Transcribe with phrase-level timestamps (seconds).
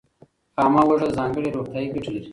[0.55, 2.29] خامه هوږه ځانګړې روغتیایي ګټې لري.